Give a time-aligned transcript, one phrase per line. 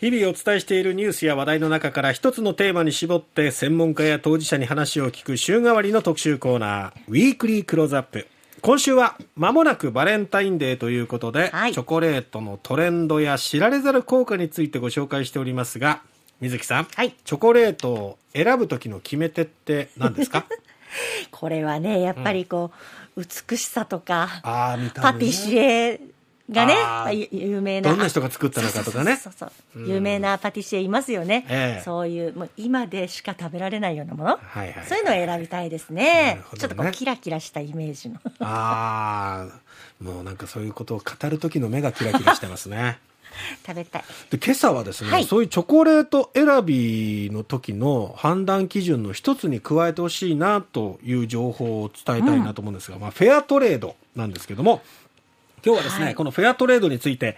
[0.00, 8.28] 日々お伝えしているニュースや話題の中から一つのテーマに絞って専門家や当事者に話を聞く週替わりの特集コーナーウィークリークローズアップ
[8.60, 16.02] 今週は間もなくバレンタインデーということで、はい、チョコレートのトレンドや知られざる効果についてご紹介しておりますが
[16.40, 20.46] 水木さん、はい、チョコレートを選ぶ時の決め手って何ですか？
[21.32, 22.70] これはねやっぱりこ
[23.16, 26.00] う、うん、美しさとかパティシエ
[26.50, 27.90] がね、有名な。
[27.90, 29.16] どんな人が作ったのかとかね。
[29.16, 29.52] そうそう
[29.86, 31.46] 有名なパティシエいますよね。
[31.48, 34.38] ええ、そういう、もう今でしか食べられないようなもの。
[34.40, 36.04] はいはい、そういうのを選びたいですね。
[36.04, 38.16] ねちょっとこうキラキラしたイメージの。
[38.40, 42.98] ああ、もうなんかそういうことを語る時の目がキラキラしてますね。
[43.66, 54.82] 食べたいで今朝はですね、はい、そういうチョコレート選びの時の判断基準の一つに加えてほしいなという情報を伝えたいなと思うんですが、うん、まあ、フェアトレードなんですけども
[55.64, 57.36] 今日はですね、はい、このフェアトレードについて、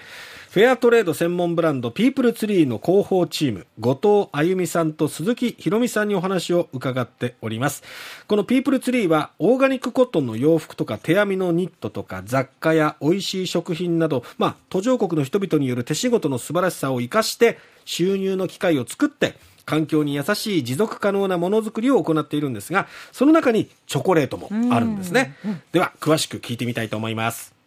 [0.51, 7.85] フェアトレード専門ブランドピープルツリーの広報チーム、後藤あゆみさんと鈴木ひろみさんにお話を伺っております。
[8.27, 25.37] このピープルツリーは、オーガニックコットンの洋服とか手編みのニットとか雑貨や美味しい食品など、まあ、途上国の人々による手仕事の素晴らしさを生かして、収入の機会を作って、環境に優しい持続可能なものづくりを行っているんですが、その中にチョコレートもあるんですね。
[25.71, 27.60] では、詳しく聞いてみたいと思います。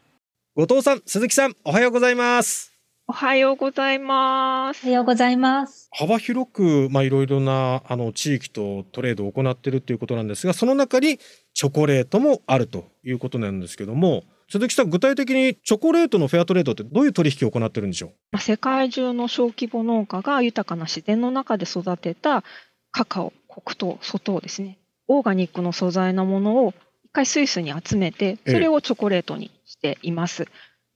[0.55, 2.71] 後藤さん、鈴木さん、おはようございます。
[3.07, 4.85] おはようございます。
[4.85, 5.89] おはようございます。
[5.91, 11.17] 幅広く、まあ、いろいろな、あの、地域とトレードを行っているということなんですが、その中に
[11.55, 18.37] チョコレートもあるということなんですけども、鈴木さん、具体的にチョコレートのフェアトレードってどういう取引を行ってるんでしょう？
[18.37, 22.43] 世界中の小規模農家が豊かな自然の中で育てた
[22.91, 24.77] カカオ、黒糖、粗糖ですね。
[25.07, 29.49] オーガニックの素材のものを一回スイスに集めて、それをチョコレートに
[29.83, 30.47] しています。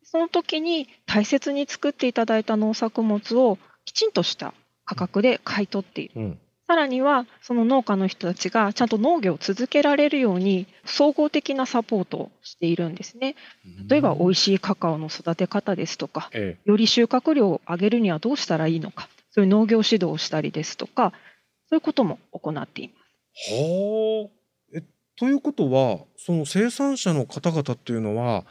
[0.04, 4.54] その時に大切に作っていただいた農作物をきちんとした
[4.86, 6.14] 価格で買い取っている。
[6.16, 13.36] うん、さらにはその農家の人たちがちゃんと農業を続けられるように総合的なサポートをしているんですね。
[13.90, 21.12] 例えば美味しいカカオの育て方ですとか、ええ、より収穫量を上げるにはどうしたらいいのか、そういう農業指導をしたりですとか、
[21.70, 22.94] そういうことも行っていま
[23.44, 23.52] す。
[23.52, 24.78] はあ。
[24.78, 24.84] え
[25.18, 28.46] ということは、その生産者の方々っていうのは、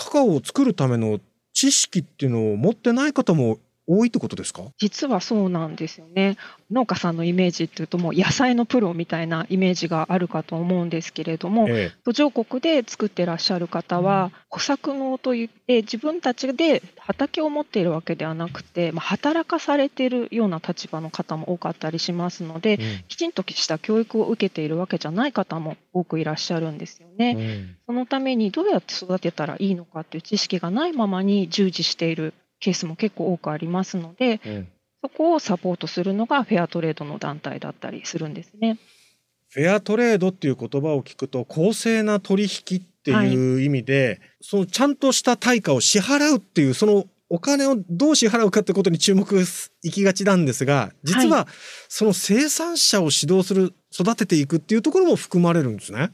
[0.00, 1.20] カカオを作るための
[1.52, 4.62] 知識っていうのを持ってない方も多いってことですか？
[4.78, 6.36] 実はそうなんですよね。
[6.70, 27.34] 農家さんのイメージっていうともう野菜のプロみたいなイメージがあるかと思うんですけれども、ええ、途上国で作ってらっしゃる方は、小作農といって自分たちで畑を持っているわけではなくて、まあ、働かされているような立場の方も多かったりしますので、うん、きちんとした教育を受けているわけじゃない方も多くいらっしゃるんですよね。
[27.36, 34.68] うん、そのためにどうやって育てたらいいのかっていう知識がないままに従事しているケースも結構多くありますので、うん、
[35.02, 38.78] そこをサポートするのがフェアトレードの団体だったりするんですね。
[39.48, 49.44] フェアトレードっていう言葉を聞くと公正な取引っていう意味で、はい、そのちゃんとした対価を支払うっていうそのお金をどう支払うかってことに注目
[49.82, 51.46] いきがちなんですが実は
[51.88, 56.10] その生産者を指導する育てていくっていうところも含まれるんですね。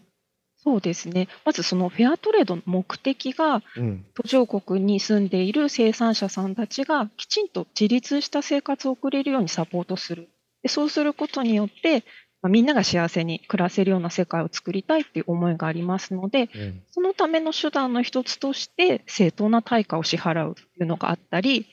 [0.66, 1.28] そうですね。
[1.44, 10.28] まずそのフェアトレードの目的が、うん、途上国に住んでいる生産者さんたちがきちんと自立した生活を送れるようにサポートする。
[10.64, 12.02] でそうすることによって、
[12.42, 21.66] まあ、みんなが幸せに暮らせるような世界を作りたいっていう思いがありますので、うん、そのための手段の一つとして正当な対価を支払うというのがあったり、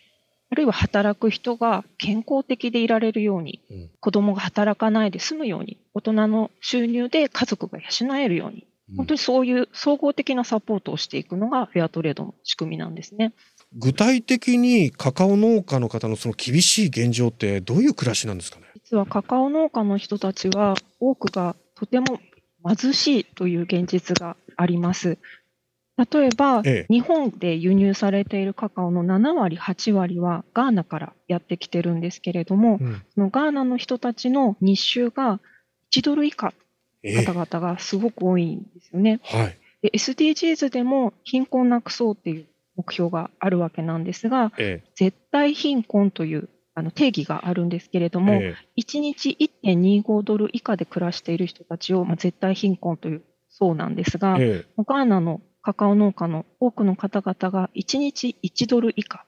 [0.51, 13.33] あるいは働く人が健康的でいられるように、うん、子供が働かないで済むように、大人の収入で家族が養えるように、本当にそういう総合的なサポートをしていくのがフェアトレードの仕組みなんですね。
[13.75, 18.67] 具体的にカカオ農家の方のその厳しい現状ってどういう暮らしなんですかね？
[18.75, 22.19] 実はカカオ農家の人たちは多くがとても
[22.65, 25.17] 貧しいという現実があります。
[25.95, 35.39] 例えば、ええ、日本で輸入されているカカオの7割、8割はガーナからやってきてるんですけれども、うん、そのガーナの人たちの日収が
[35.95, 36.51] 1ドル以下
[37.03, 39.19] 方々がすごく多いんですよね。
[39.23, 42.45] はい、で SDGs でも貧困なくそうっていう
[42.75, 59.25] 目標があるわけなんですが、ええ、絶対貧困というあの定義があるんですけれども、ええ、1日1.25ドル以下で暮らしている人たちを、まあ、絶対貧困というそうなんですが、ええ、ガーナのカカオ農家の多くの方々が1日1ドル以下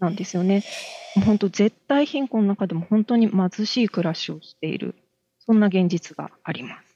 [0.00, 0.64] なんですよね。
[1.24, 4.96] 本当絶対貧困の中でも本当に貧しい暮らしをしている、
[5.38, 6.91] そんな現実があります。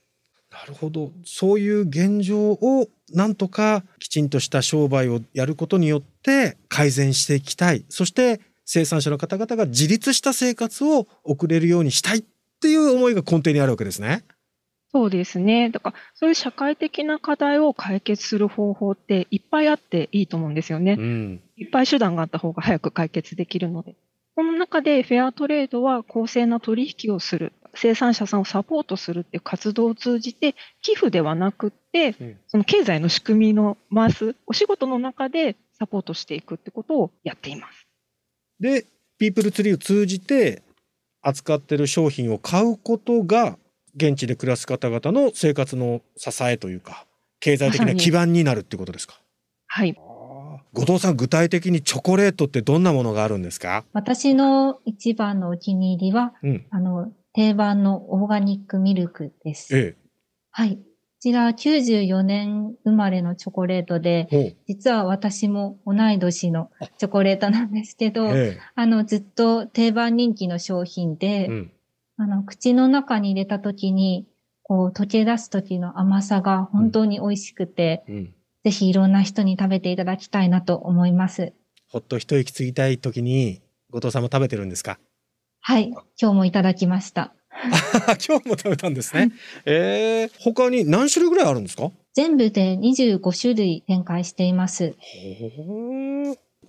[0.60, 12.24] なるほどそういう現状をなんとかきちんとした商売をやることによって改善していきたいそして生産者の方々が自立した生活を送れるようにしたいっ
[12.60, 14.24] ていう思いが根底にあるわけですね。
[14.92, 15.70] そうですね。
[15.70, 20.96] だから、そういう社会的な課題を解決する方法っていっぱいあっていいと思うんですよね。
[20.98, 23.94] うん、いっぱい手段があった方が早く解決できるので。
[24.34, 37.87] この中でフェアトレードは公正な取引をする、生産者さんをサポートするっていう活動を通じて、寄付ではなくって、うん、その経済の仕組みの回す、お仕事の中でサポートしていくってことをやっています。
[38.61, 38.87] で、
[39.19, 40.62] ピープルツリーを通じて
[41.23, 43.58] 扱ってる商品を買うことが
[43.96, 47.06] 現地で暮らす方々の生活の支えというか
[47.40, 49.19] 経済的な基盤になるってことですか？
[49.67, 49.96] はい。
[50.75, 53.84] 後藤さん具体的にチョコレートってどんなものがあるんですか？
[53.94, 59.96] 私の一番のお気に入りは、うん、あの定番のオーガニックミルクです、ええ、
[60.50, 60.76] はい。
[60.78, 60.82] こ
[61.20, 71.72] ちら94年生まれのチョコレートで、実は私も同い年のチョコレートなんですけど、ええ、あの、ずっと定番人気の商品で、うん、
[72.16, 74.26] あの、口の中に入れた時に、
[74.62, 78.34] こう、溶け出す時の甘さが本当に美味しくて、うん、
[78.64, 81.52] ぜひいろんな人に食べていただきたいなと思います。
[81.88, 83.60] ほっと一息つぎたい時に、
[83.90, 84.98] 後藤さんも食べてるんですか？
[85.68, 87.34] はい、今日もいただきました。
[88.24, 89.32] 今日も食べたんですね。
[89.64, 91.90] ええー、他に何種類ぐらいあるんですか？
[92.14, 94.94] 全部で25種類展開しています。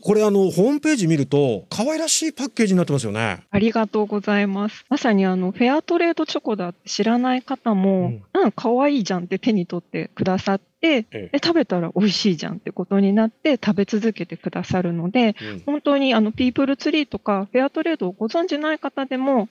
[0.02, 3.44] これあの、ホームページ見ると、可愛らしいパッケージになってますよね。
[3.50, 4.86] ありがとうございます。
[4.90, 19.50] まさにあの、フェアトレードチョコだって知らない方も、うん、うん、可愛いじゃんって手に取ってくださって、ええ、食べたら美味しいじゃんってことになって食べ続けてくださるので、うん、本当にあの、ピープルツリーとかフェアトレードをご存じない方でも、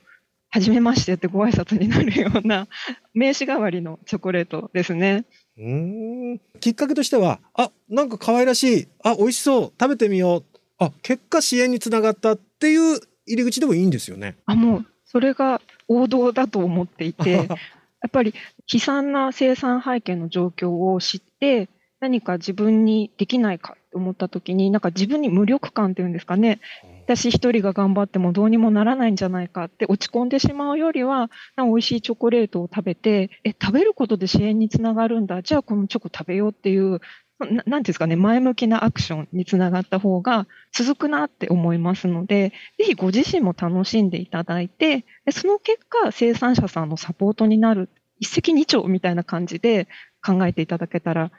[0.49, 2.67] はじめましてってご挨拶になるような
[3.13, 5.25] 名刺代わりのチョコレートですね。
[5.59, 10.57] うんきっかけとしては、あ、なんか可愛らしい、あ、美味しそう、食べてみよう。
[10.77, 14.37] あ、結果支援につながったっていう入り口でもいいんですよね。
[14.45, 18.33] あ、もう、それが王道だと思っていて、 やっぱり
[18.71, 21.69] 悲惨な生産背景の状況を知って、
[21.99, 26.59] 何か自分にできないかと思った時に、なんか自分に無力感っていうんですかね。
[27.07, 35.41] 私一人が頑張ってもどうにもならないんじゃないかって落ち込んでしまうよりは、美味しいチョコレートを食べて、え、食べることで支援につながるんだ。
[35.41, 36.99] じゃあこのチョコ食べようっていう、
[37.39, 47.87] ななんていうんですかね、前向きなアクションにつながった方が続くなって思いますので、ぜひご自身も楽しんでいただいて、その結果、生産者さんのサポートになる、
[48.19, 49.87] 一石二鳥みたいな感じで
[50.21, 51.31] 考えていただけたらい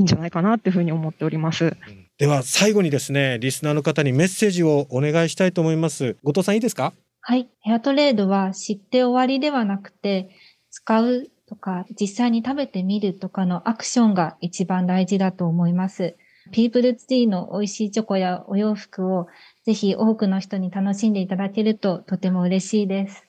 [0.00, 1.76] いんじゃないかなっていうふうに思っております。
[2.18, 6.16] では最後にですね、リスナーの方にメッセージをお願いしたいと思います。
[6.22, 6.92] 後藤さんいいですか？
[7.20, 7.48] はい。
[7.60, 10.30] ヘアトレードは知って終わりではなくて、
[10.70, 16.16] 使うとか、実際に食べてみるとかのアクションが一番大事だと思います。
[16.52, 19.26] ピープルツティーの美味しいチョコやお洋服を
[19.64, 23.24] ぜひ多くの人に楽しんでいただけるととても嬉しいです。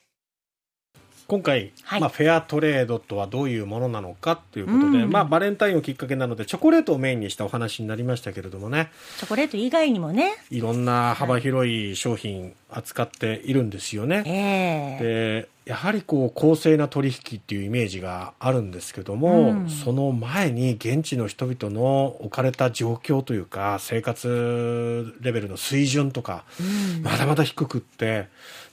[1.28, 8.92] 今回、はい、まあ、フェアトレードとはどういうものなのかということで、うん、まあ、バレンタインをきっかけなのでチョコレートをメインにしたお話になりましたけれどもね。
[9.18, 10.34] チョコレート以外にもね。
[10.50, 14.18] いろんな幅広い商品扱っているんですよね。
[14.18, 28.28] はい、でやはりこう公正な取引っていうイメージがあるんですけども、うん、その前に現地の人々の置かれた状況というか生活レベルの水準とか、うん、まだまだ低くって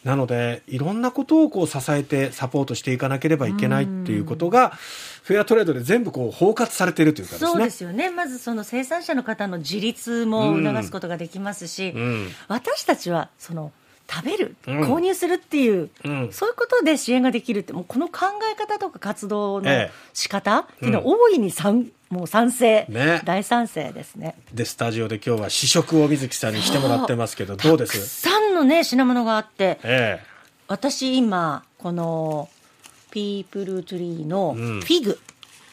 [0.05, 7.51] なのでいろんなことをこう支えてサポートしていかなければいけないっていうことが、うん、フェアトレードで全部こう包括されているというかですね。
[7.53, 8.11] そうですよね。
[8.11, 11.95] まずその生産者の方の自立も促すことができますし、
[12.49, 13.73] 私たちはその
[14.11, 19.71] 食べる、購入するっていう、うん、そういうことで支援ができるって、もうこの考え方とか活動の
[20.13, 24.35] 仕方っていうのは大いに賛、うん、もう賛成、ね、大賛成ですね。
[24.53, 30.27] で、スタジオで今日は試食を水木さんにしてもらってますけど、どうですたくさんのね、品物があって、ええ、
[30.67, 32.49] 私今、この、
[33.13, 35.19] ピープルトゥリーのフィグ、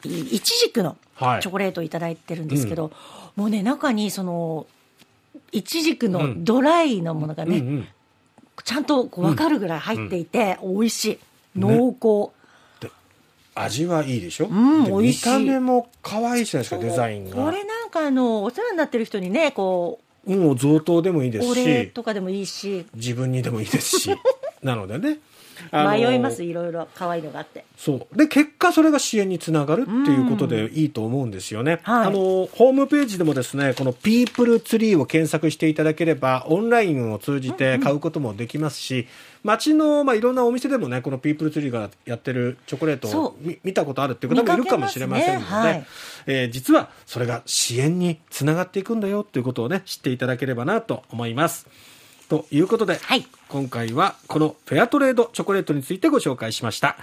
[0.05, 2.91] うん、イチジクのチョコレートを頂いてるんですけど、はい
[3.37, 4.65] もうね、中にその、
[5.51, 7.87] イチジクのドライのものがね、うんうんうん
[8.63, 11.19] ちゃんと分かるぐらい入っていて、うん、美味しい。
[11.55, 12.91] 濃厚、ね、
[13.55, 15.29] 味はいいでしょ、うん、美味しい。
[15.29, 17.35] 見た目も可愛いじゃないですかデザインが。
[17.35, 21.51] これなんかあのお世話になってる人にねこうもう贈答でもいいですし。
[21.51, 22.85] お礼とかでもいいし。
[22.93, 24.15] 自分にでもいいですし。
[24.61, 25.19] なのでね
[25.71, 26.87] 迷いますいろいろ。
[26.95, 27.65] 可愛いのがあって。
[27.77, 28.17] そう。
[28.17, 39.07] で結果それが支援につながるっていうことでいいと思うんですよね、はい、あのホームページでもですねこのピープルツリーを検索していただければオンラインを通じて買うこともできますし、うんうん
[39.43, 45.49] 街の、まあ、いろんなお店でもねこのピープルツリーがやってるチョコレートを見たことあるっていう方もいるかもしれませんので、ね。
[45.49, 45.87] はい、
[46.25, 51.67] えー、実はそれが支援につながっていくんだよっていうことをね知っていただければなと思います。
[52.29, 56.97] ということで、はい、今回はこのフェアトレードチョコレートについてご紹介しました。